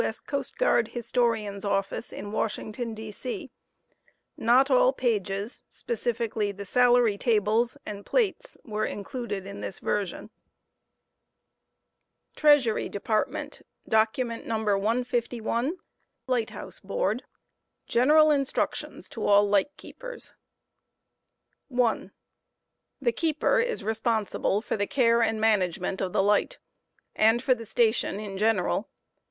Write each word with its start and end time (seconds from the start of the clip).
S. 0.03 0.19
Coast 0.19 0.57
Guard 0.57 0.87
Historian's 0.87 1.63
Office 1.63 2.11
in 2.11 2.31
Washington, 2.31 2.95
D.C 2.95 3.51
Not 4.35 4.71
all 4.71 4.93
pages 4.93 5.61
(specifically 5.69 6.51
the 6.51 6.65
salary 6.65 7.19
tables) 7.19 7.77
and 7.85 8.03
plates 8.03 8.57
were 8.65 8.83
included 8.87 9.45
in 9.45 9.61
this 9.61 9.77
version. 9.77 10.31
Document 12.35 14.47
Nu, 14.47 14.55
151. 14.57 15.77
LiffhtrHouse 16.27 16.81
Board.' 16.81 17.23
GENERAL 17.93 18.31
INSTRUCTIONS 18.31 19.07
TO 19.07 19.23
ALL 19.27 19.47
LIGHT 19.47 19.77
KEEPERS. 19.77 20.33
1, 21.67 22.11
The 22.99 23.11
keeper 23.11 23.59
is 23.59 23.83
responsible 23.83 24.61
for 24.63 24.75
the 24.75 24.87
care 24.87 25.21
ami 25.21 25.37
management 25.37 26.01
of 26.01 26.11
the 26.11 26.23
light, 26.23 26.57
and 27.15 27.43
for 27.43 27.53
B 27.53 27.57
^fXfV 27.57 27.57
e" 27.57 27.59
the 27.59 27.65
station 27.67 28.19
in 28.19 28.39
general. 28.39 28.89